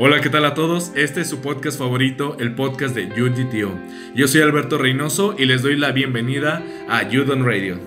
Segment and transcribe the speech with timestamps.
[0.00, 0.92] Hola, ¿qué tal a todos?
[0.94, 3.76] Este es su podcast favorito, el podcast de UGTO.
[4.14, 7.80] Yo soy Alberto Reynoso y les doy la bienvenida a Udon Radio.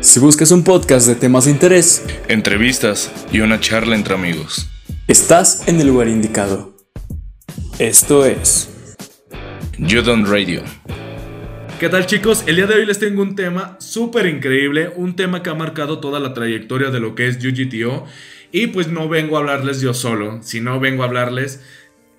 [0.00, 4.66] Si buscas un podcast de temas de interés, entrevistas y una charla entre amigos,
[5.08, 6.74] estás en el lugar indicado.
[7.78, 8.70] Esto es
[9.78, 10.62] Udon Radio.
[11.82, 12.44] ¿Qué tal chicos?
[12.46, 15.98] El día de hoy les tengo un tema súper increíble, un tema que ha marcado
[15.98, 18.06] toda la trayectoria de lo que es UGTO
[18.52, 21.60] y pues no vengo a hablarles yo solo, sino vengo a hablarles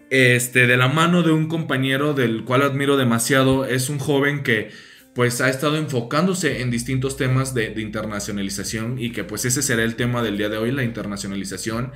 [0.10, 4.72] este, de la mano de un compañero del cual admiro demasiado, es un joven que
[5.16, 9.96] pues ha estado enfocándose en distintos temas de, internacionalización y que pues ese será el
[9.96, 11.94] tema del día de hoy, la internacionalización.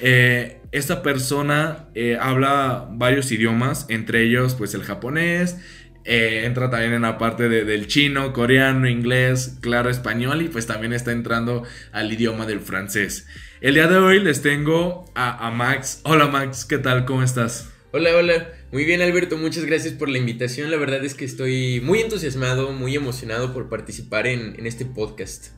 [0.00, 5.58] Eh, esta persona eh, habla varios idiomas, entre ellos pues el japonés,
[6.04, 10.92] eh, entra también en la parte del chino, coreano, inglés, claro, español y pues también
[10.92, 13.26] está entrando al idioma del francés.
[13.60, 16.00] El día de hoy les tengo a, a Max.
[16.04, 17.04] Hola Max, ¿qué tal?
[17.04, 17.70] ¿Cómo estás?
[17.96, 18.52] Hola, hola.
[18.72, 20.68] Muy bien, Alberto, muchas gracias por la invitación.
[20.68, 25.52] La verdad es que estoy muy entusiasmado, muy emocionado por participar en, este podcast.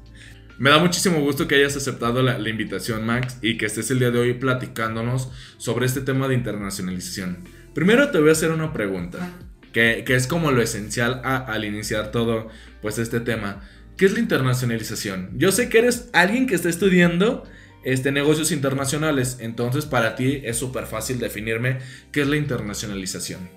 [0.58, 4.10] Me da muchísimo gusto que hayas aceptado la, invitación, Max, y que estés el día
[4.10, 7.38] de hoy platicándonos sobre este tema de internacionalización.
[7.72, 9.33] Primero te voy a hacer una pregunta,
[9.77, 12.48] que, es como lo esencial al iniciar todo
[12.80, 13.69] pues este tema.
[13.98, 15.32] ¿Qué es la internacionalización?
[15.36, 17.44] Yo sé que eres alguien que está estudiando
[17.84, 19.36] este, negocios internacionales.
[19.38, 21.78] Entonces, para ti es súper fácil definirme
[22.10, 23.50] qué es la internacionalización.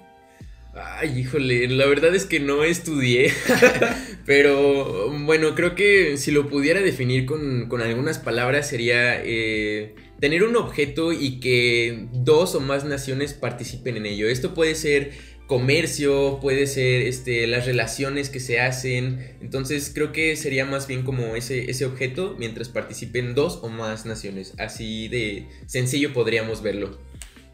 [0.73, 3.33] Ay, híjole, la verdad es que no estudié,
[4.25, 10.55] pero bueno, creo que si lo pudiera definir con, algunas palabras sería eh, tener un
[10.57, 14.29] objeto y que dos o más naciones participen en ello.
[14.29, 15.11] Esto puede ser
[15.49, 19.35] comercio, puede ser este, las relaciones que se hacen.
[19.41, 24.05] Entonces creo que sería más bien como ese, ese objeto mientras participen dos o más
[24.05, 24.53] naciones.
[24.59, 26.99] Así de sencillo podríamos verlo.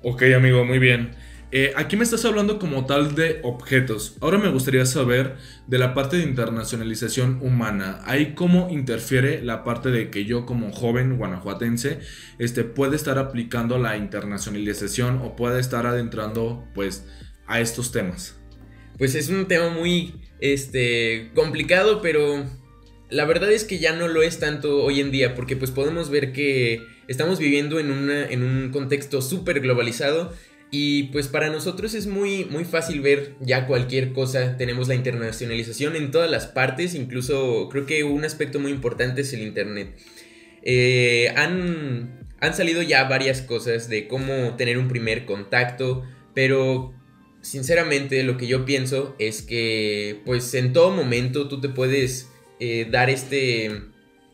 [0.04, 1.16] Ok amigo, muy bien.
[1.54, 4.18] Eh, aquí me estás hablando como tal de objetos.
[4.20, 8.02] Ahora me gustaría saber de la parte de internacionalización humana.
[8.04, 12.00] Ahí cómo interfiere la parte de que yo como joven guanajuatense
[12.40, 17.06] este, puede estar aplicando la internacionalización o puede estar adentrando pues
[17.48, 18.36] a estos temas?
[18.98, 22.46] Pues es un tema muy este, complicado, pero
[23.10, 26.10] la verdad es que ya no lo es tanto hoy en día, porque pues podemos
[26.10, 30.34] ver que estamos viviendo en, una, en un contexto súper globalizado
[30.72, 34.58] y pues para nosotros es muy, muy fácil ver ya cualquier cosa.
[34.58, 39.34] Tenemos la internacionalización en todas las partes, incluso creo que un aspecto muy importante es
[39.34, 39.96] el Internet.
[40.64, 46.04] Eh, han, han salido ya varias cosas de cómo tener un primer contacto,
[46.34, 46.95] pero
[47.46, 52.28] sinceramente lo que yo pienso es que pues en todo momento tú te puedes
[52.60, 53.84] eh, dar este,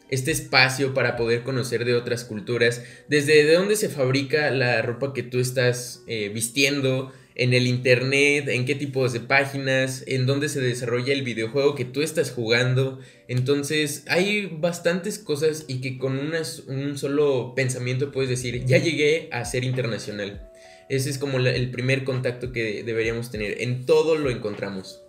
[0.10, 5.14] este espacio para poder conocer de otras culturas, desde de dónde se fabrica la ropa
[5.14, 10.50] que tú estás eh, vistiendo, en el internet, en qué tipos de páginas, en dónde
[10.50, 13.00] se desarrolla el videojuego que tú estás jugando.
[13.28, 19.46] Entonces hay bastantes cosas y que con un solo pensamiento puedes decir, ya llegué a
[19.46, 20.51] ser internacional.
[20.91, 23.62] Ese es como el primer contacto que deberíamos tener.
[23.62, 25.02] En todo lo encontramos.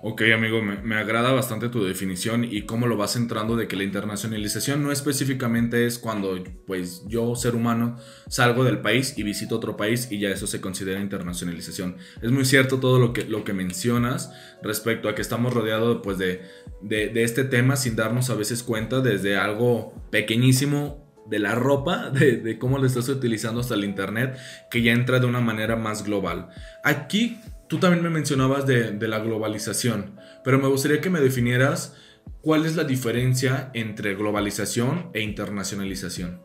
[0.00, 3.82] Ok, amigo, me, agrada bastante tu definición y cómo lo vas entrando de que la
[3.82, 7.96] internacionalización no específicamente es cuando, pues, yo, ser humano,
[8.28, 11.96] salgo del país y visito otro país y ya eso se considera internacionalización.
[12.22, 14.30] Es muy cierto todo lo que, lo que mencionas
[14.62, 16.42] respecto a que estamos rodeados, pues, de,
[16.80, 22.58] de este tema sin darnos a veces cuenta desde algo pequeñísimo de la ropa, de,
[22.58, 24.36] cómo lo estás utilizando hasta el Internet,
[24.70, 26.48] que ya entra de una manera más global.
[26.82, 31.96] Aquí tú también me mencionabas de, la globalización, pero me gustaría que me definieras
[32.40, 36.42] cuál es la diferencia entre globalización e internacionalización.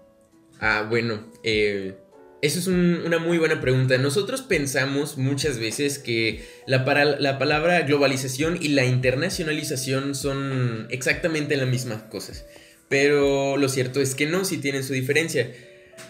[0.59, 1.97] Ah, bueno, eh,
[2.41, 3.97] eso es una muy buena pregunta.
[3.97, 6.85] Nosotros pensamos muchas veces que la,
[7.19, 12.45] la palabra globalización y la internacionalización son exactamente las mismas cosas.
[12.89, 15.51] Pero lo cierto es que no, si tienen su diferencia.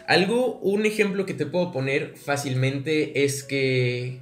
[0.07, 4.21] Algo, un ejemplo que te puedo poner fácilmente es que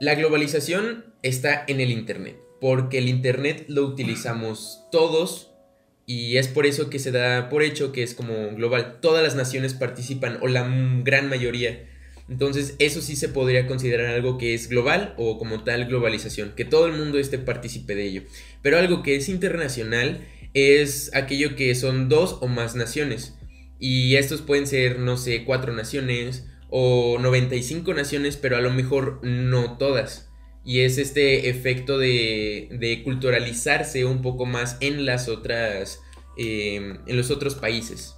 [0.00, 5.52] la globalización está en el Internet, porque el Internet lo utilizamos todos
[6.06, 8.98] y es por eso que se da por hecho que es como global.
[9.00, 10.68] Todas las naciones participan o la
[11.02, 11.88] gran mayoría.
[12.28, 16.64] Entonces eso sí se podría considerar algo que es global o como tal globalización, que
[16.64, 18.22] todo el mundo esté partícipe de ello.
[18.62, 23.38] Pero algo que es internacional es aquello que son dos o más naciones.
[23.78, 29.20] Y estos pueden ser, no sé, cuatro naciones o 95 naciones, pero a lo mejor
[29.22, 30.28] no todas.
[30.64, 36.00] y es este efecto de, de culturalizarse un poco más en las otras,
[36.36, 38.14] em, en los otros países.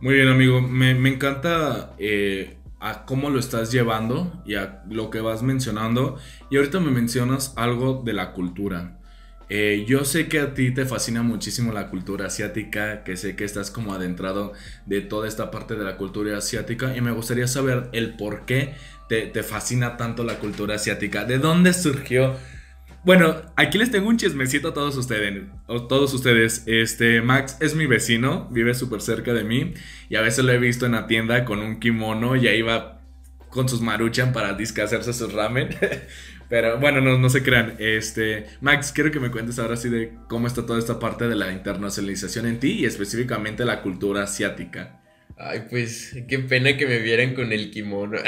[0.00, 5.20] Muy bien amigo, me, encanta eh, a cómo lo estás llevando y a lo que
[5.20, 6.18] vas mencionando
[6.50, 9.00] y ahorita me mencionas algo de la cultura.
[9.48, 13.44] Eh, yo sé que a ti te fascina muchísimo la cultura asiática, que sé que
[13.44, 14.52] estás como adentrado
[14.86, 18.74] de toda esta parte de la cultura asiática y me gustaría saber el por qué
[19.08, 22.34] te, fascina tanto la cultura asiática, de dónde surgió.
[23.04, 25.44] Bueno, aquí les tengo un chismecito a todos ustedes.
[25.66, 26.64] todos ustedes.
[26.66, 29.74] Este, Max es mi vecino, vive súper cerca de mí
[30.08, 33.00] y a veces lo he visto en la tienda con un kimono y ahí va
[33.48, 35.68] con sus maruchan para discacerse sus ramen.
[36.48, 37.76] Pero bueno, no, no se crean.
[37.78, 41.34] Este, Max, quiero que me cuentes ahora sí de cómo está toda esta parte de
[41.34, 45.02] la internacionalización en ti y específicamente la cultura asiática.
[45.38, 48.18] Ay, pues qué pena que me vieran con el kimono.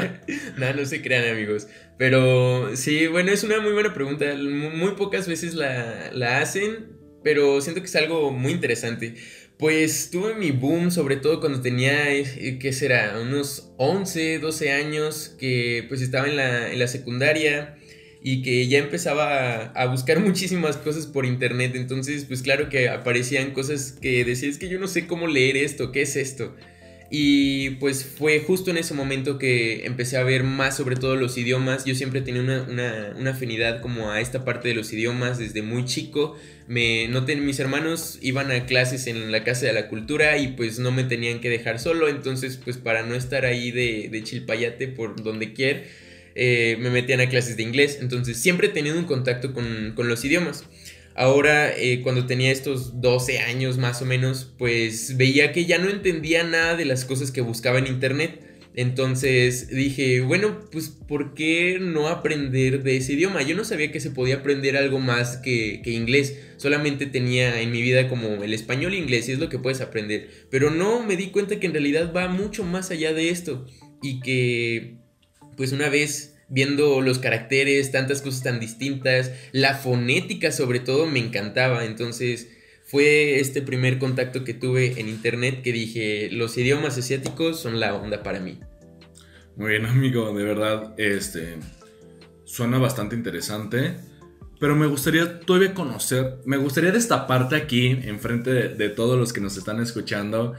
[0.56, 1.68] no, no se crean amigos.
[1.96, 4.26] Pero sí, bueno, es una muy buena pregunta.
[4.34, 9.14] Muy pocas veces la, la hacen, pero siento que es algo muy interesante.
[9.58, 13.18] Pues tuve mi boom, sobre todo cuando tenía, eh, ¿qué será?
[13.20, 17.76] Unos 11, 12 años, que pues estaba en la, en la secundaria
[18.22, 21.72] y que ya empezaba a, buscar muchísimas cosas por internet.
[21.74, 25.56] Entonces, pues claro que aparecían cosas que decía, es que yo no sé cómo leer
[25.56, 26.54] esto, ¿qué es esto?
[27.10, 31.38] Y pues fue justo en ese momento que empecé a ver más sobre todo los
[31.38, 31.86] idiomas.
[31.86, 36.36] Yo siempre tenía una, afinidad como a esta parte de los idiomas desde muy chico.
[36.66, 40.78] Me, no mis hermanos iban a clases en la Casa de la Cultura y pues
[40.78, 42.08] no me tenían que dejar solo.
[42.08, 45.84] Entonces pues para no estar ahí de, de chilpayate por donde quiera,
[46.34, 48.00] eh, me metían a clases de inglés.
[48.02, 50.64] Entonces siempre he tenido un contacto con, con los idiomas.
[51.18, 55.90] Ahora, eh, cuando tenía estos 12 años más o menos, pues veía que ya no
[55.90, 58.40] entendía nada de las cosas que buscaba en internet.
[58.76, 63.42] Entonces dije, bueno, pues ¿por qué no aprender de ese idioma?
[63.42, 66.38] Yo no sabía que se podía aprender algo más que, que inglés.
[66.56, 69.80] Solamente tenía en mi vida como el español e inglés y es lo que puedes
[69.80, 70.30] aprender.
[70.50, 73.66] Pero no me di cuenta que en realidad va mucho más allá de esto.
[74.04, 74.98] Y que,
[75.56, 81.18] pues una vez viendo los caracteres, tantas cosas tan distintas, la fonética sobre todo me
[81.18, 82.48] encantaba, entonces
[82.84, 87.94] fue este primer contacto que tuve en internet que dije, los idiomas asiáticos son la
[87.94, 88.60] onda para mí.
[89.56, 91.56] Muy bien amigo, de verdad, este,
[92.44, 93.96] suena bastante interesante.
[94.60, 99.40] Pero me gustaría todavía conocer, me gustaría destaparte aquí, enfrente de, de todos los que
[99.40, 100.54] nos están escuchando,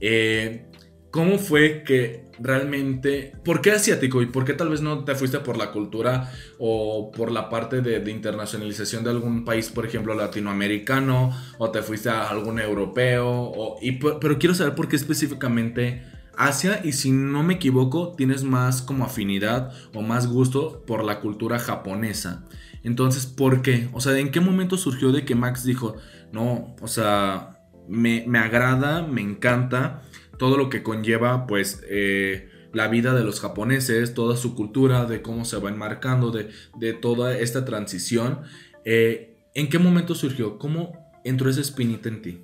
[0.00, 0.69] eh,
[1.10, 5.40] ¿Cómo fue que realmente, por qué asiático y por qué tal vez no te fuiste
[5.40, 11.36] por la cultura o por la parte de, internacionalización de algún país, por ejemplo, latinoamericano,
[11.58, 13.76] o te fuiste a algún europeo,
[14.20, 16.04] pero quiero saber por qué específicamente
[16.36, 21.20] Asia y si no me equivoco, tienes más como afinidad o más gusto por la
[21.20, 22.44] cultura japonesa.
[22.82, 23.90] Entonces, ¿por qué?
[23.92, 25.96] O sea, ¿en qué momento surgió de que Max dijo,
[26.32, 27.58] no, o sea,
[27.88, 30.02] me agrada, me encanta?
[30.40, 35.20] Todo lo que conlleva pues eh, la vida de los japoneses, toda su cultura, de
[35.20, 38.40] cómo se va enmarcando, de, toda esta transición.
[38.86, 40.58] Eh, ¿En qué momento surgió?
[40.58, 42.40] ¿Cómo entró esa espinita en ti?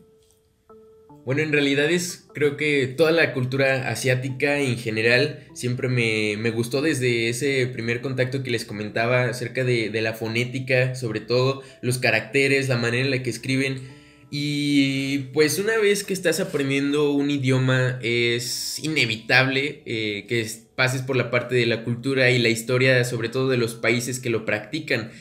[1.24, 6.82] Bueno, en realidad es, creo que toda la cultura asiática en general siempre me, gustó
[6.82, 11.96] desde ese primer contacto que les comentaba acerca de, de, la fonética, sobre todo los
[11.96, 13.95] caracteres, la manera en la que escriben.
[14.30, 21.16] Y pues una vez que estás aprendiendo un idioma es inevitable eh, que pases por
[21.16, 24.44] la parte de la cultura y la historia, sobre todo de los países que lo
[24.44, 25.12] practican.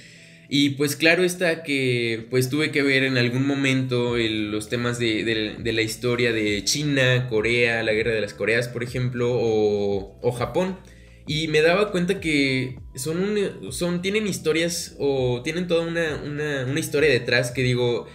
[0.49, 5.55] Y pues claro está que pues tuve que ver en algún momento los temas de,
[5.63, 10.77] la historia de China, Corea, la guerra de las Coreas, por ejemplo, o, Japón.
[11.27, 17.09] Y me daba cuenta que son, son tienen historias o tienen toda una, una historia
[17.09, 18.07] detrás que digo,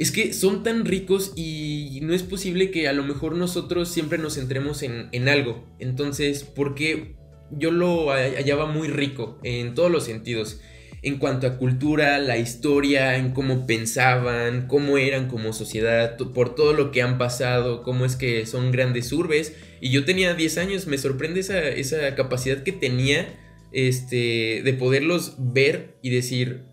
[0.00, 4.16] es que son tan ricos y no es posible que a lo mejor nosotros siempre
[4.16, 5.68] nos centremos en, algo.
[5.78, 7.16] Entonces, porque
[7.50, 10.62] yo lo hallaba muy rico en todos los sentidos.
[11.02, 16.72] En cuanto a cultura, la historia, en cómo pensaban, cómo eran como sociedad, por todo
[16.72, 19.54] lo que han pasado, cómo es que son grandes urbes.
[19.82, 23.38] Y yo tenía 10 años, me sorprende esa, esa capacidad que tenía
[23.70, 26.69] este, de poderlos ver y decir,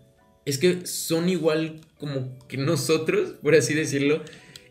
[0.48, 4.22] es que son igual como que nosotros, por así decirlo,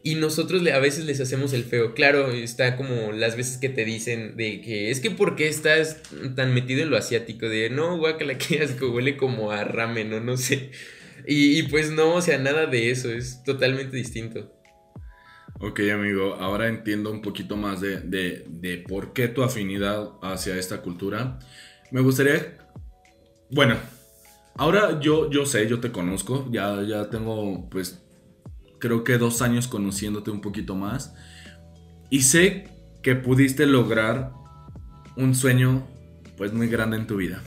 [0.02, 1.94] y nosotros a veces les hacemos el feo.
[1.94, 6.02] Claro, está como las veces que te dicen de que es que ¿por qué estás
[6.36, 7.48] tan metido en lo asiático?
[7.48, 10.72] De no, guacala, que asco, huele como a ramen o no sé.
[11.28, 14.52] Y, pues no, o sea, nada de eso, es totalmente distinto.
[15.60, 20.82] Ok, amigo, ahora entiendo un poquito más de, de por qué tu afinidad hacia esta
[20.82, 21.38] cultura.
[21.92, 22.58] Me gustaría,
[23.52, 23.78] bueno,
[24.58, 28.04] ahora yo, yo sé, yo te conozco, ya, ya tengo pues
[28.80, 31.14] creo que dos años conociéndote un poquito más
[32.10, 32.70] y sé
[33.02, 34.32] que pudiste lograr
[35.16, 35.88] un sueño
[36.36, 37.42] pues muy grande en tu vida.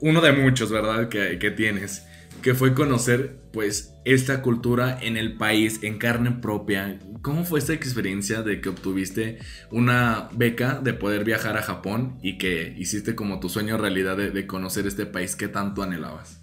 [0.00, 1.08] Uno de muchos, ¿verdad?
[1.08, 2.04] Que, que tienes
[2.42, 6.98] que fue conocer pues esta cultura en el país, en carne propia.
[7.22, 9.38] ¿Cómo fue esta experiencia de que obtuviste
[9.70, 14.46] una beca de poder viajar a Japón y que hiciste como tu sueño realidad de,
[14.46, 16.40] conocer este país que tanto anhelabas?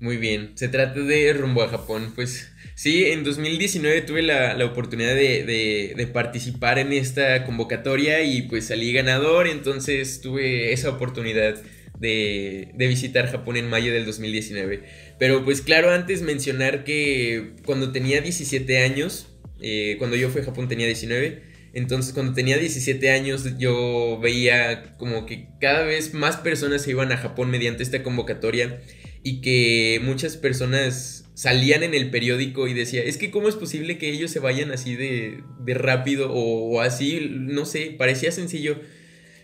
[0.00, 2.12] Muy bien, se trata de rumbo a Japón.
[2.14, 8.66] Pues sí, en 2019 tuve la, oportunidad de, de, participar en esta convocatoria y pues
[8.66, 11.56] salí ganador, entonces tuve esa oportunidad
[11.98, 14.82] de, visitar Japón en mayo del 2019.
[15.18, 19.28] Pero pues claro, antes mencionar que cuando tenía 17 años,
[19.60, 24.96] eh, cuando yo fui a Japón tenía 19, entonces cuando tenía 17 años yo veía
[24.96, 28.80] como que cada vez más personas se iban a Japón mediante esta convocatoria
[29.22, 33.98] y que muchas personas salían en el periódico y decía, es que cómo es posible
[33.98, 38.80] que ellos se vayan así de, rápido o, así, no sé, parecía sencillo.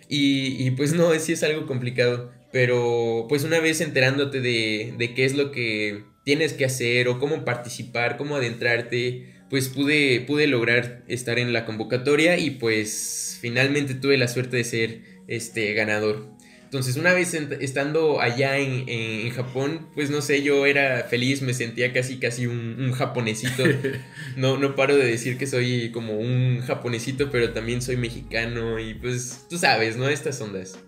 [0.09, 2.33] Y, y pues no, sí es algo complicado.
[2.53, 7.19] Pero pues una vez enterándote de, de qué es lo que tienes que hacer o
[7.19, 13.95] cómo participar, cómo adentrarte, pues pude, pude lograr estar en la convocatoria y pues finalmente
[13.95, 16.31] tuve la suerte de ser este ganador.
[16.65, 21.53] Entonces una vez estando allá en, en, Japón, pues no sé, yo era feliz, me
[21.53, 23.65] sentía casi casi un, un japonesito.
[24.37, 28.95] No, no paro de decir que soy como un japonesito, pero también soy mexicano y
[28.95, 30.09] pues tú sabes, ¿no?
[30.09, 30.79] Estas ondas.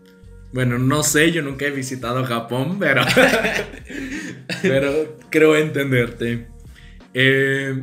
[0.55, 3.03] Bueno, no sé, yo nunca he visitado Japón, pero.
[4.63, 6.47] pero creo entenderte.
[7.13, 7.83] Eh,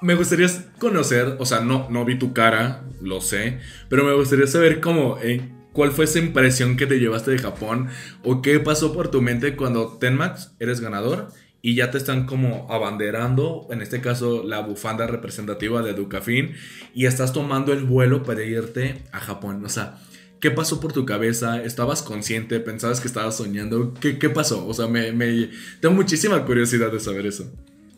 [0.00, 0.48] me gustaría
[0.80, 5.18] conocer, o sea, no, no vi tu cara, lo sé, pero me gustaría saber cómo,
[5.22, 7.86] eh, cuál fue esa impresión que te llevaste de Japón
[8.24, 11.28] o qué pasó por tu mente cuando Tenmax eres ganador
[11.62, 16.54] y ya te están como abanderando, en este caso la bufanda representativa de Ducafin,
[16.92, 19.64] y estás tomando el vuelo para irte a Japón.
[19.64, 19.98] O sea,
[20.40, 21.62] ¿Qué pasó por tu cabeza?
[21.62, 22.60] ¿Estabas consciente?
[22.60, 23.94] ¿Pensabas que estabas soñando?
[23.94, 24.66] ¿Qué, qué pasó?
[24.66, 27.52] O sea, me, me, tengo muchísima curiosidad de saber eso.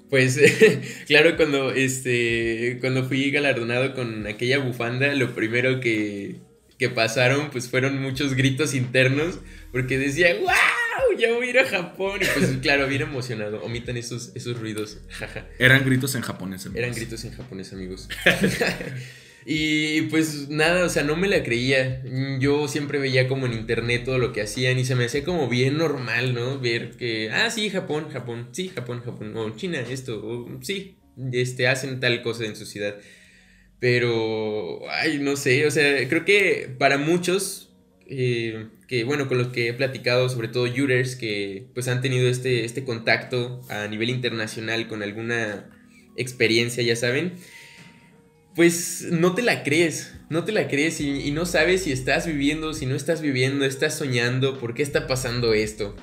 [0.08, 0.40] Pues
[1.06, 6.40] claro, cuando, este, cuando fui galardonado con aquella bufanda, lo primero que,
[6.78, 9.38] que pasaron pues fueron muchos gritos internos
[9.70, 11.18] porque decía, ¡wow!
[11.18, 12.20] Ya voy a ir a Japón.
[12.22, 13.62] Y pues claro, bien emocionado.
[13.62, 14.98] Omitan esos, esos ruidos.
[15.58, 16.82] Eran gritos en japonés, amigos.
[16.82, 18.08] Eran gritos en japonés, amigos.
[19.46, 22.02] Y pues nada, o sea, no me la creía.
[22.38, 25.48] Yo siempre veía como en internet todo lo que hacían y se me hacía como
[25.48, 26.58] bien normal, ¿no?
[26.60, 30.98] Ver que, ah, sí, Japón, Japón, sí, Japón, Japón, o China, esto, o sí,
[31.32, 32.96] este, hacen tal cosa en su ciudad.
[33.78, 37.74] Pero, ay, no sé, o sea, creo que para muchos,
[38.06, 42.28] eh, que bueno, con los que he platicado, sobre todo users que pues han tenido
[42.28, 45.70] este, este contacto a nivel internacional con alguna
[46.16, 47.34] experiencia, ya saben,
[48.60, 52.74] pues no te la crees, no te la crees y, no sabes si estás viviendo,
[52.74, 55.96] si no estás viviendo, estás soñando, por qué está pasando esto.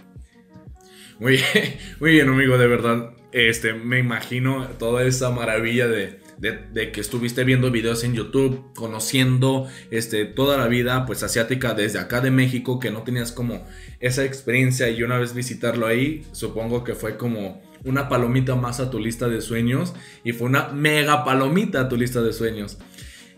[1.20, 6.92] Muy bien, muy bien amigo, de verdad, este, me imagino toda esa maravilla de, de,
[6.92, 12.22] que estuviste viendo videos en YouTube, conociendo este, toda la vida pues asiática desde acá
[12.22, 13.68] de México, que no tenías como
[14.00, 18.90] esa experiencia y una vez visitarlo ahí, supongo que fue como una palomita más a
[18.90, 19.94] tu lista de sueños
[20.24, 22.78] y fue una mega palomita a tu lista de sueños.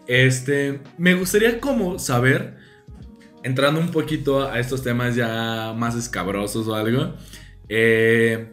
[0.08, 2.58] Este, me gustaría como saber,
[3.44, 7.14] entrando un poquito a estos temas ya más escabrosos o algo,
[7.68, 8.52] eh,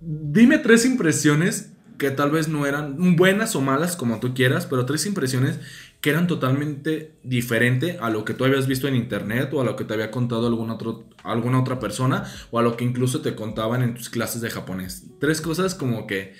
[0.00, 4.86] dime tres impresiones que tal vez no eran buenas o malas como tú quieras, pero
[4.86, 5.60] tres impresiones
[6.02, 9.76] que eran totalmente diferente a lo que tú habías visto en internet o a lo
[9.76, 13.82] que te había contado otro, alguna otra persona o a lo que incluso te contaban
[13.84, 15.04] en tus clases de japonés.
[15.20, 16.34] Tres cosas como que,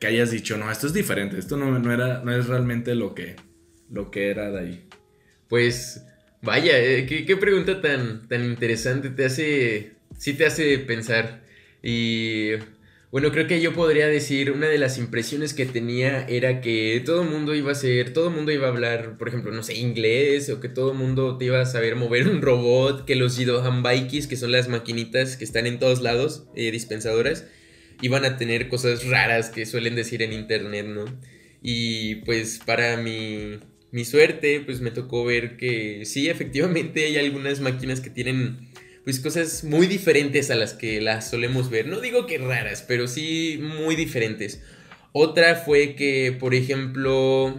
[0.00, 3.14] que hayas dicho, no, esto es diferente, esto no, no, era, no es realmente lo
[3.14, 3.36] que,
[3.88, 4.88] lo que era de ahí.
[5.48, 6.04] Pues
[6.42, 11.44] vaya, eh, ¿qué, qué, pregunta tan, tan interesante, te hace, sí te hace pensar
[11.84, 12.50] y
[13.10, 17.22] bueno, creo que yo podría decir, una de las impresiones que tenía era que todo
[17.22, 19.76] el mundo iba a ser, todo el mundo iba a hablar, por ejemplo, no sé,
[19.76, 23.38] inglés, o que todo el mundo te iba a saber mover un robot, que los
[23.38, 27.46] Jidohanbaikis, que son las maquinitas que están en todos lados, eh, dispensadoras,
[28.02, 31.06] iban a tener cosas raras que suelen decir en internet, ¿no?
[31.62, 33.58] Y pues para mi,
[33.90, 38.68] mi suerte, pues me tocó ver que sí, efectivamente hay algunas máquinas que tienen
[39.08, 41.86] pues cosas muy diferentes a las que las solemos ver.
[41.86, 44.60] No digo que raras, pero sí muy diferentes.
[45.12, 47.58] Otra fue que, por ejemplo,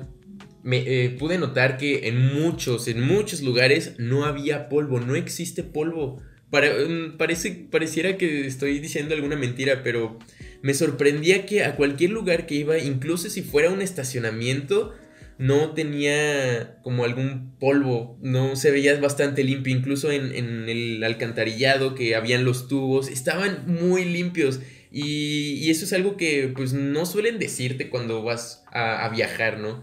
[0.61, 5.63] me eh, pude notar que en muchos, en muchos lugares no había polvo, no existe
[5.63, 6.21] polvo.
[6.51, 10.19] Mm, parece, pareciera que estoy diciendo alguna mentira, pero
[10.61, 14.93] me sorprendía que a cualquier lugar que iba, incluso si fuera un estacionamiento,
[15.39, 22.15] no tenía como algún polvo, no se veía bastante limpio, incluso en, el alcantarillado que
[22.15, 24.59] habían los tubos, estaban muy limpios.
[24.91, 29.81] Y, eso es algo que pues no suelen decirte cuando vas a, viajar, ¿no?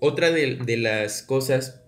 [0.00, 1.84] Otra de, de las cosas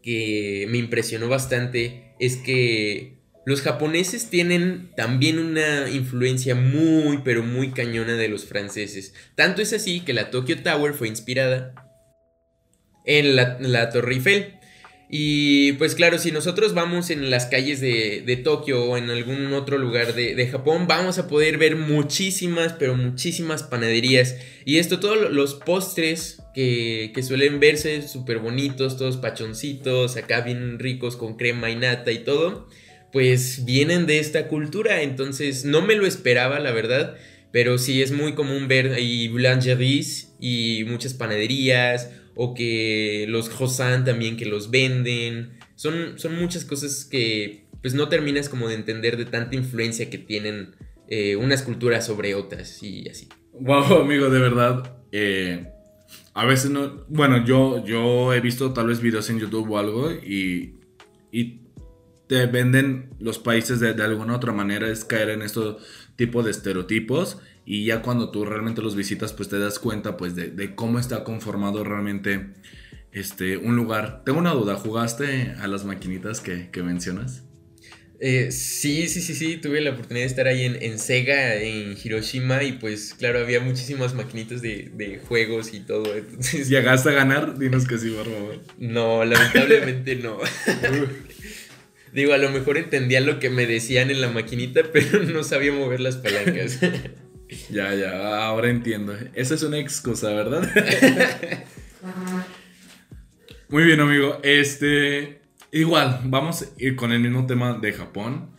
[0.00, 7.72] que me impresionó bastante es que los japoneses tienen también una influencia muy, pero muy
[7.72, 9.14] cañona de los franceses.
[9.34, 11.83] Tanto es así que la Tokyo Tower fue inspirada
[13.04, 14.54] en la, Torre Eiffel.
[15.08, 19.78] Y pues claro, si nosotros vamos en las calles de, Tokio o en algún otro
[19.78, 24.36] lugar de, Japón, vamos a poder ver muchísimas, pero muchísimas panaderías.
[24.64, 30.78] Y esto, todos los postres que, que suelen verse súper bonitos, todos pachoncitos, acá bien
[30.78, 32.66] ricos con crema y nata y todo
[33.14, 37.14] pues vienen de esta cultura, entonces no me lo esperaba, la verdad,
[37.52, 44.04] pero sí es muy común ver ahí boulangeries y muchas panaderías, o que los croissants
[44.04, 49.16] también que los venden, son, son muchas cosas que pues no terminas como de entender
[49.16, 50.74] de tanta influencia que tienen
[51.08, 53.28] eh, unas culturas sobre otras y así.
[53.52, 55.00] Wow, amigo, de verdad.
[55.12, 55.68] Eh,
[56.32, 57.04] a veces no.
[57.08, 60.76] Bueno, yo, yo he visto tal vez videos en YouTube o algo y,
[61.30, 61.60] y
[62.26, 65.60] te venden los países de, de alguna otra manera, es caer en este
[66.16, 70.34] tipo de estereotipos y ya cuando tú realmente los visitas pues te das cuenta pues
[70.36, 72.48] de, cómo está conformado realmente
[73.12, 74.22] este, un lugar.
[74.24, 77.44] Tengo una duda, ¿jugaste a las maquinitas que, mencionas?
[78.20, 82.62] Eh, sí, sí, sí, sí, tuve la oportunidad de estar ahí en, Sega, en Hiroshima,
[82.62, 86.04] y pues claro, había muchísimas maquinitas de, juegos y todo.
[86.68, 87.58] ¿Llegaste a ganar?
[87.58, 88.60] Dinos que sí, por favor.
[88.78, 90.38] No, lamentablemente no.
[92.12, 95.72] Digo, a lo mejor entendía lo que me decían en la maquinita, pero no sabía
[95.72, 96.78] mover las palancas.
[97.70, 99.14] ya, ya, ahora entiendo.
[99.34, 100.62] Esa es una excusa, ¿verdad?
[103.68, 104.38] Muy bien, amigo.
[104.42, 105.42] Este.
[105.72, 108.50] Igual, vamos a ir con el mismo tema de Japón.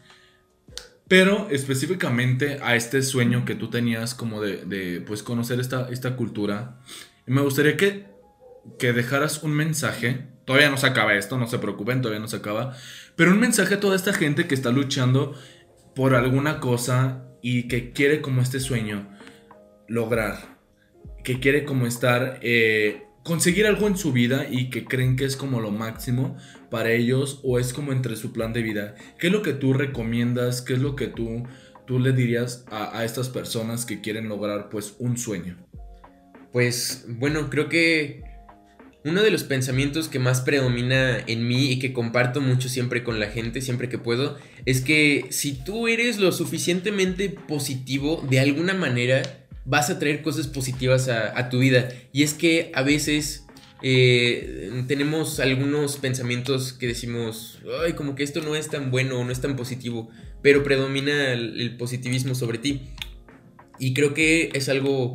[1.08, 6.82] Pero específicamente a este sueño que tú tenías como de, pues conocer esta, esta cultura.
[7.28, 8.08] Me gustaría que,
[8.80, 10.28] que dejaras un mensaje.
[10.46, 12.76] Todavía no se acaba esto, no se preocupen, todavía no se acaba.
[13.16, 15.36] Pero un mensaje a toda esta gente que está luchando
[15.96, 19.08] por alguna cosa y que quiere como este sueño
[19.88, 20.58] lograr.
[21.24, 22.40] Que quiere como estar...
[22.42, 26.38] Eh, conseguir algo en su vida y que creen que es como lo máximo
[26.72, 28.96] para ellos o es como entre su plan de vida.
[29.20, 30.64] ¿Qué es lo que tú recomiendas?
[30.64, 31.44] ¿Qué es lo que tú,
[31.86, 35.56] tú le dirías a, a estas personas que quieren lograr pues un sueño?
[36.52, 38.24] Pues bueno, creo que
[39.06, 43.20] uno de los pensamientos que más predomina en mí y que comparto mucho siempre con
[43.20, 48.74] la gente, siempre que puedo, es que si tú eres lo suficientemente positivo, de alguna
[48.74, 49.22] manera
[49.64, 51.88] vas a traer cosas positivas a, tu vida.
[52.14, 53.46] Y es que a veces
[53.84, 59.24] eh, tenemos algunos pensamientos que decimos, ay, como que esto no es tan bueno o
[59.24, 60.10] no es tan positivo,
[60.42, 62.82] pero predomina el positivismo sobre ti.
[63.78, 65.14] Y creo que es algo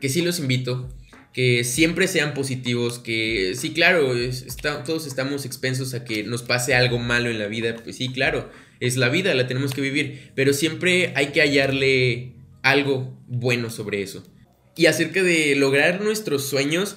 [0.00, 0.88] que sí los invito
[1.32, 4.12] que siempre sean positivos, que sí, claro,
[4.84, 8.50] todos estamos expensos a que nos pase algo malo en la vida, pues sí, claro,
[8.80, 14.02] es la vida, la tenemos que vivir, pero siempre hay que hallarle algo bueno sobre
[14.02, 14.22] eso.
[14.76, 16.96] Y acerca de lograr nuestros sueños,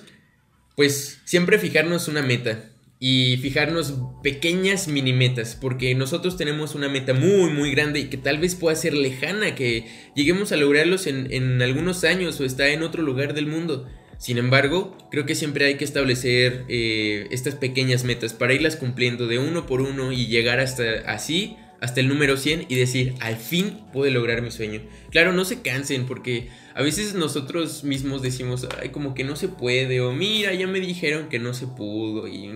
[0.75, 7.13] pues siempre fijarnos una meta y fijarnos pequeñas mini metas, porque nosotros tenemos una meta
[7.13, 11.31] muy, muy grande y que tal vez pueda ser lejana, que lleguemos a lograrlos en,
[11.31, 15.65] en algunos años o está en otro lugar del mundo sin embargo, creo que siempre
[15.65, 20.27] hay que establecer eh, estas pequeñas metas para irlas cumpliendo de uno por uno y
[20.27, 24.81] llegar hasta así, hasta el número 100 y decir, al fin pude lograr mi sueño.
[25.11, 29.49] Claro, no se cansen porque a veces nosotros mismos decimos, ay, como que no se
[29.49, 32.47] puede o mira, ya me dijeron que no se pudo y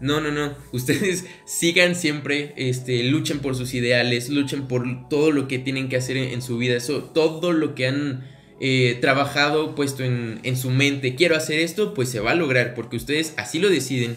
[0.00, 5.48] no, no, no, ustedes sigan siempre, este, luchen por sus ideales, luchen por todo lo
[5.48, 10.02] que tienen que hacer en su vida, eso, todo lo que han eh, trabajado, puesto
[10.02, 13.58] en, en su mente, quiero hacer esto, pues se va a lograr, porque ustedes así
[13.58, 14.16] lo deciden.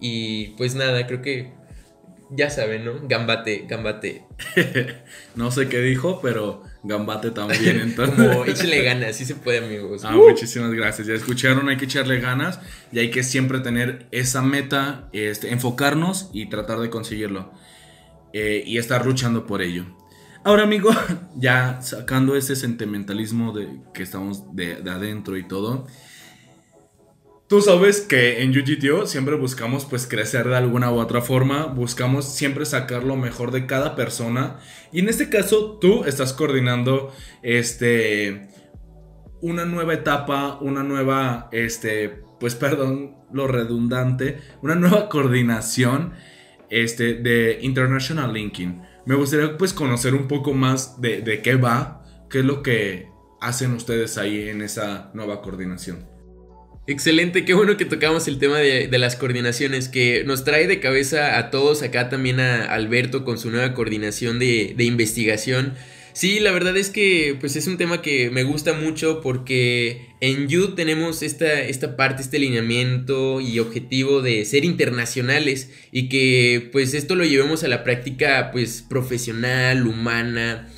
[0.00, 1.52] Y pues nada, creo que
[2.30, 2.92] ya saben, ¿no?
[3.02, 4.24] Gambate, gambate.
[5.34, 7.80] no sé qué dijo, pero gambate también.
[7.82, 8.14] Entonces.
[8.16, 10.04] Como échale ganas, sí se puede, amigos.
[10.04, 11.08] Ah, muchísimas gracias.
[11.08, 12.60] Ya escucharon, hay que echarle ganas
[12.92, 17.52] y hay que siempre tener esa meta, este, enfocarnos y tratar de conseguirlo.
[18.32, 19.86] Eh, y estar luchando por ello.
[20.42, 20.90] Ahora, amigo,
[21.36, 25.86] ya sacando ese sentimentalismo de que estamos de, adentro y todo,
[27.46, 32.24] Tú sabes que en UGTO siempre buscamos pues crecer de alguna u otra forma, buscamos
[32.24, 34.60] siempre sacar lo mejor de cada persona
[34.92, 38.50] y en este caso tú estás coordinando este
[39.40, 46.12] una nueva etapa, una nueva este pues perdón, lo redundante, una nueva coordinación
[46.68, 48.80] este de International Linking.
[49.10, 53.08] Me gustaría pues conocer un poco más de, de qué va, qué es lo que
[53.40, 56.06] hacen ustedes ahí en esa nueva coordinación.
[56.86, 61.38] Excelente, qué bueno que tocamos el tema de, las coordinaciones, que nos trae de cabeza
[61.38, 65.74] a todos, acá también a Alberto con su nueva coordinación de, investigación.
[66.12, 70.48] Sí, la verdad es que pues es un tema que me gusta mucho porque en
[70.48, 76.94] You tenemos esta, esta parte, este lineamiento y objetivo de ser internacionales y que pues
[76.94, 80.68] esto lo llevemos a la práctica pues profesional, humana,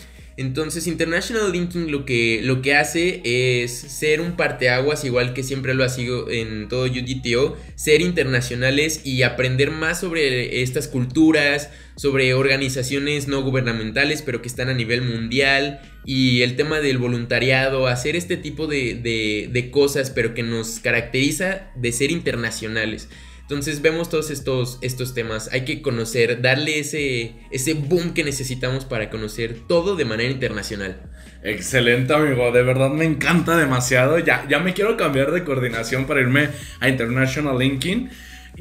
[0.42, 5.72] entonces International Linking lo que, lo que hace es ser un parteaguas, igual que siempre
[5.72, 12.34] lo ha sido en todo UGTO, ser internacionales y aprender más sobre estas culturas, sobre
[12.34, 18.16] organizaciones no gubernamentales, pero que están a nivel mundial, y el tema del voluntariado, hacer
[18.16, 23.08] este tipo de, de, de cosas, pero que nos caracteriza de ser internacionales.
[23.52, 25.50] Entonces vemos todos estos, estos temas.
[25.52, 31.02] Hay que conocer, darle ese, ese boom que necesitamos para conocer todo de manera internacional.
[31.42, 32.50] Excelente, amigo.
[32.50, 34.18] De verdad me encanta demasiado.
[34.18, 36.48] Ya, ya me quiero cambiar de coordinación para irme
[36.80, 38.08] a International Linking.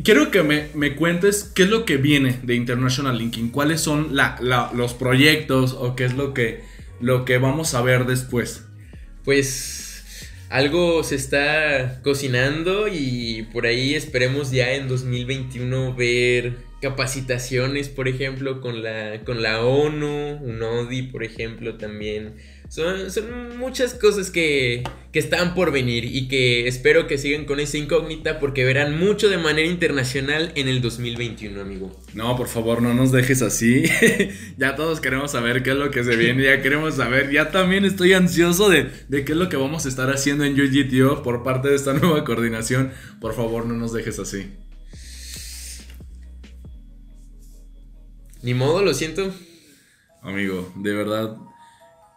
[0.04, 4.13] Quiero que me, cuentes qué es lo que viene de International Linking, cuáles son
[4.73, 6.65] los proyectos o qué es lo que,
[6.99, 8.65] lo que vamos a ver después.
[9.23, 9.81] Pues
[10.51, 18.59] algo se está cocinando y por ahí esperemos ya en 2021 ver capacitaciones, por ejemplo,
[18.59, 22.35] con la, con la ONU, UNODI, por ejemplo, también
[22.71, 28.39] son, muchas cosas que, están por venir y que espero que sigan con esa incógnita
[28.39, 31.91] porque verán mucho de manera internacional en el 2021, amigo.
[32.13, 33.84] No, por favor, no nos dejes así.
[34.57, 37.29] ya todos queremos saber qué es lo que se viene, ya queremos saber.
[37.29, 40.53] Ya también estoy ansioso de, de qué es lo que vamos a estar haciendo en
[40.53, 42.93] UGTO por parte de esta nueva coordinación.
[43.19, 44.49] Por favor, no nos dejes así.
[48.41, 49.29] Ni modo, lo siento.
[50.21, 51.36] Amigo, de verdad,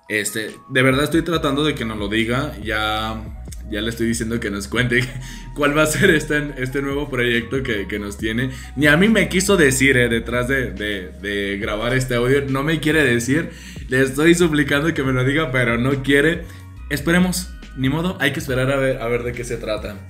[0.08, 2.52] este, de verdad estoy tratando de que nos lo diga.
[2.62, 5.00] Ya, ya le estoy diciendo que nos cuente
[5.54, 8.50] cuál va a ser este, este nuevo proyecto que, nos tiene.
[8.76, 12.42] Ni a mí me quiso decir, eh, detrás de, grabar este audio.
[12.48, 13.50] No me quiere decir.
[13.88, 16.44] Le estoy suplicando que me lo diga, pero no quiere.
[16.90, 17.50] Esperemos.
[17.76, 20.06] Ni modo, hay que esperar a ver, a ver de qué se trata.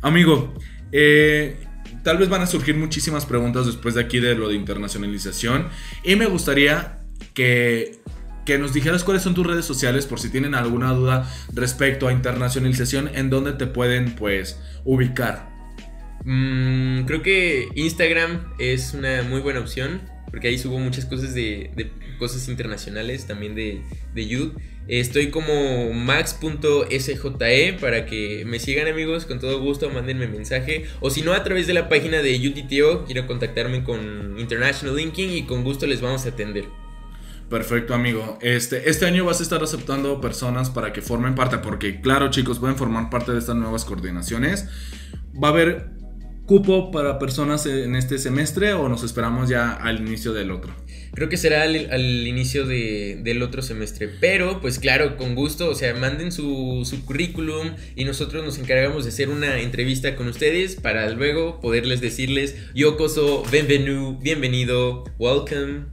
[0.00, 0.54] Amigo,
[0.90, 1.56] eh,
[2.02, 5.68] tal vez van a surgir muchísimas preguntas después de aquí de lo de internacionalización.
[6.02, 7.00] Y me gustaría
[7.34, 7.98] que
[8.44, 12.12] que nos dijeras cuáles son tus redes sociales por si tienen alguna duda respecto a
[12.12, 15.48] internacionalización, en dónde te pueden pues ubicar.
[16.24, 20.00] Mm, creo que Instagram es una muy buena opción
[20.34, 21.70] porque ahí subo muchas cosas de,
[22.18, 23.82] cosas internacionales, también de,
[24.14, 24.50] de.
[24.88, 30.86] Estoy como max.sje para que me sigan amigos, con todo gusto, mándenme mensaje.
[30.98, 35.30] O si no, a través de la página de UTTO, quiero contactarme con International Linking
[35.30, 36.64] y con gusto les vamos a atender.
[37.48, 38.38] Perfecto, amigo.
[38.40, 42.58] Este, este año vas a estar aceptando personas para que formen parte, porque claro, chicos,
[42.58, 44.68] pueden formar parte de estas nuevas coordinaciones.
[45.40, 45.94] Va a haber
[46.46, 50.74] cupo para personas en este semestre o nos esperamos ya al inicio del otro?
[51.14, 55.94] Creo que será al, inicio del otro semestre, pero pues claro, con gusto, o sea,
[55.94, 61.08] manden su, su, currículum y nosotros nos encargamos de hacer una entrevista con ustedes para
[61.10, 65.84] luego poderles decirles, yo coso, bienvenido, bienvenido, welcome,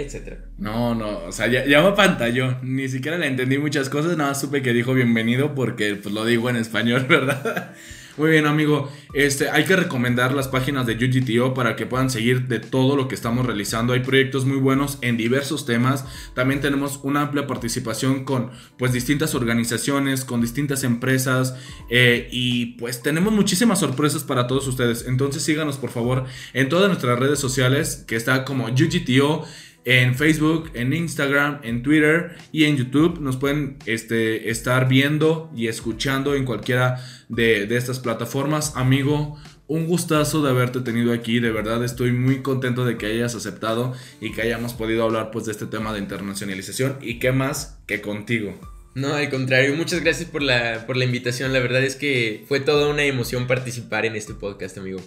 [0.00, 0.38] etcétera.
[0.58, 2.56] No, no, o sea, ya, ya me pantalló.
[2.62, 6.50] Ni siquiera le entendí muchas cosas, nada supe que dijo bienvenido porque pues lo digo
[6.50, 7.74] en español, ¿verdad?
[8.20, 8.90] Muy bien, amigo.
[9.14, 13.08] Este, hay que recomendar las páginas de UGTO para que puedan seguir de todo lo
[13.08, 13.94] que estamos realizando.
[13.94, 16.04] Hay proyectos muy buenos en diversos temas.
[16.34, 21.56] También tenemos una amplia participación con pues distintas organizaciones, con distintas empresas
[21.88, 25.06] eh, y pues tenemos muchísimas sorpresas para todos ustedes.
[25.06, 29.46] Entonces síganos por favor en todas nuestras redes sociales que está como UGTO
[29.84, 33.20] en Facebook, en Instagram, en Twitter y en YouTube.
[33.20, 38.76] Nos pueden este, estar viendo y escuchando en cualquiera de, estas plataformas.
[38.76, 41.40] Amigo, un gustazo de haberte tenido aquí.
[41.40, 45.46] De verdad estoy muy contento de que hayas aceptado y que hayamos podido hablar pues,
[45.46, 46.98] de este tema de internacionalización.
[47.00, 48.58] Y qué más que contigo.
[48.92, 51.52] No, al contrario, muchas gracias por la, por la invitación.
[51.52, 55.00] La verdad es que fue toda una emoción participar en este podcast, amigo.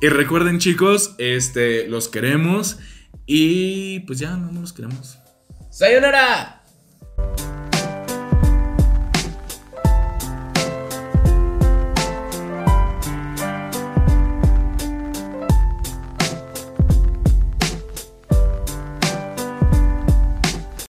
[0.00, 2.78] Y recuerden, chicos, este, los queremos.
[3.30, 5.18] Y pues ya, no nos queremos.
[5.68, 6.57] ¡Sayonara!